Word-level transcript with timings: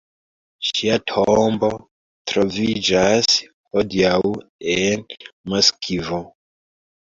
Ŝia 0.67 0.95
tombo 1.09 1.69
troviĝas 2.31 3.29
hodiaŭ 3.77 4.17
en 4.79 5.05
Moskvo. 5.55 6.21